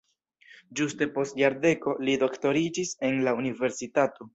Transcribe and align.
Ĝuste 0.79 1.07
post 1.19 1.37
jardeko 1.43 1.95
li 2.09 2.19
doktoriĝis 2.27 2.99
en 3.11 3.25
la 3.31 3.41
universitato. 3.45 4.29